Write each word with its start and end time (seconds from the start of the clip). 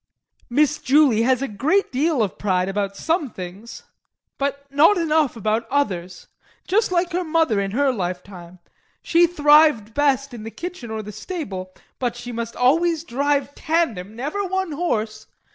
JEAN. 0.01 0.45
Miss 0.49 0.77
Julie 0.79 1.21
has 1.21 1.43
a 1.43 1.47
great 1.47 1.91
deal 1.91 2.23
of 2.23 2.39
pride 2.39 2.67
about 2.67 2.97
some 2.97 3.29
things 3.29 3.83
but 4.39 4.65
not 4.71 4.97
enough 4.97 5.35
about 5.35 5.67
others! 5.69 6.25
Just 6.67 6.91
like 6.91 7.11
her 7.13 7.23
mother 7.23 7.59
in 7.61 7.69
her 7.69 7.93
lifetime; 7.93 8.57
she 9.03 9.27
thrived 9.27 9.93
best 9.93 10.33
in 10.33 10.41
the 10.41 10.49
kitchen 10.49 10.89
or 10.89 11.03
the 11.03 11.11
stable, 11.11 11.71
but 11.99 12.15
she 12.15 12.31
must 12.31 12.55
always 12.55 13.03
drive 13.03 13.53
tandem 13.53 14.15
never 14.15 14.43
one 14.43 14.71
horse! 14.71 15.27